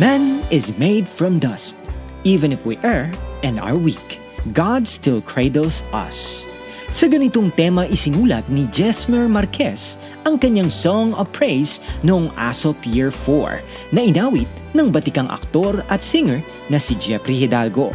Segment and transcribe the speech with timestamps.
[0.00, 1.76] Man is made from dust.
[2.24, 3.12] Even if we err
[3.44, 4.16] and are weak,
[4.56, 6.48] God still cradles us.
[6.88, 13.12] Sa ganitong tema isinulat ni Jesmer Marquez ang kanyang Song of Praise noong ASOP Year
[13.12, 13.60] 4
[13.92, 16.40] na inawit ng batikang aktor at singer
[16.72, 17.92] na si Jeffrey Hidalgo.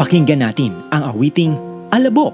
[0.00, 1.60] Pakinggan natin ang awiting
[1.92, 2.32] Alabok,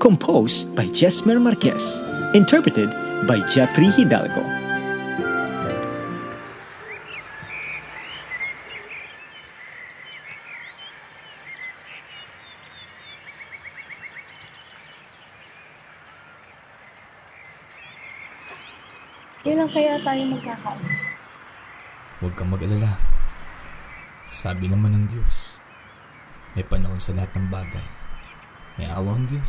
[0.00, 2.00] composed by Jesmer Marquez,
[2.32, 2.88] interpreted
[3.28, 4.59] by Jeffrey Hidalgo.
[19.40, 20.96] Kailan kaya tayo magkakaroon?
[22.20, 22.92] Huwag kang mag-alala.
[24.28, 25.56] Sabi naman ng Diyos,
[26.52, 27.88] may panahon sa lahat ng bagay.
[28.76, 29.48] May awang Diyos,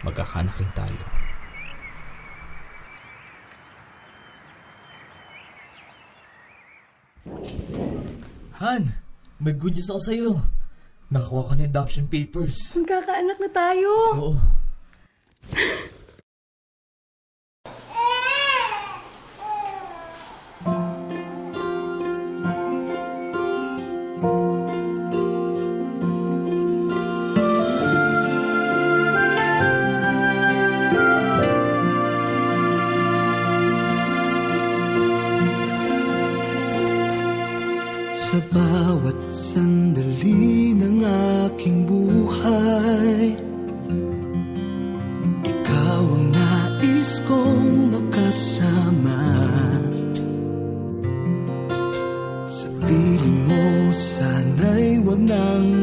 [0.00, 1.04] magkakanak rin tayo.
[8.64, 8.88] Han,
[9.36, 10.30] may good news ako sa'yo.
[11.12, 12.72] Nakakuha ko ng adoption papers.
[12.72, 13.92] Magkakaanak na tayo!
[14.16, 14.32] Oo.
[38.94, 41.02] bawat sandali ng
[41.50, 43.34] aking buhay.
[45.42, 49.22] Ikaw ang nais kong makasama.
[52.46, 55.73] Sa piling mo sana'y wag nang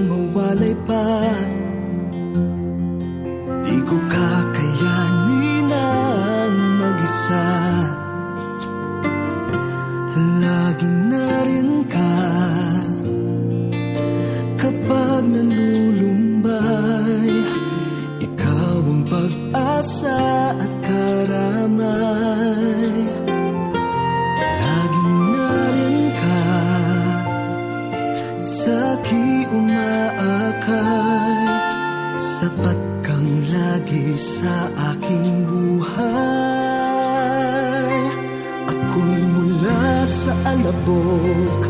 [40.81, 41.61] sa alabok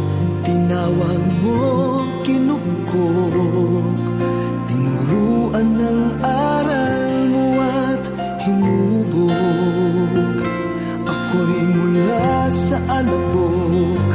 [0.41, 1.59] Tinawag mo,
[2.23, 3.99] kinukok.
[4.67, 8.03] Tinuruan ng aral mo at
[8.41, 10.38] hinubog
[11.03, 14.09] Ako'y mula sa alabok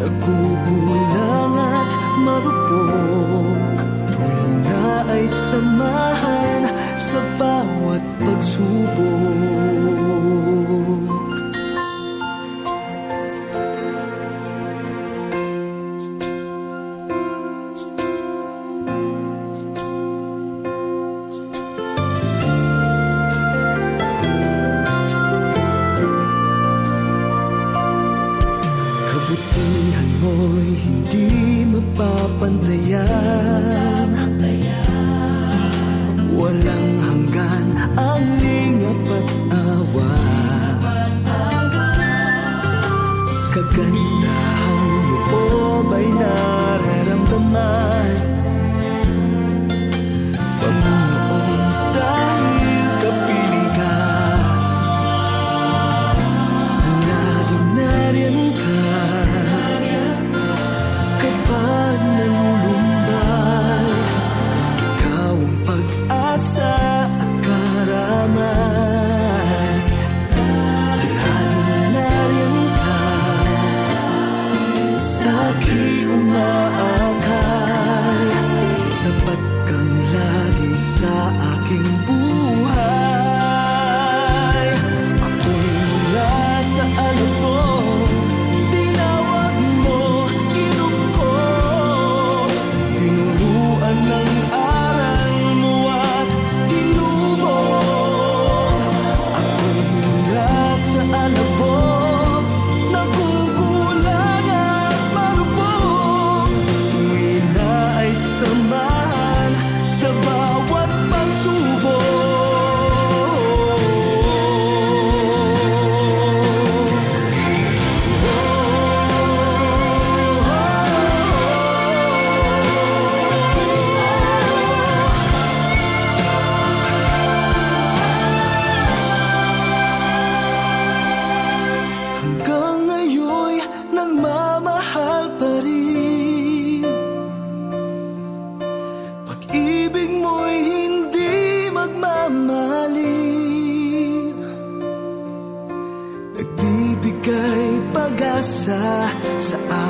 [0.00, 1.90] Nagkukulang at
[2.24, 3.76] marupok.
[4.12, 6.62] Tuwi na ay samahan
[6.96, 9.37] sa bawat pagsubok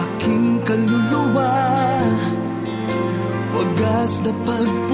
[0.08, 1.52] aking kaluluwa.
[3.52, 4.87] Wagas na pagkakas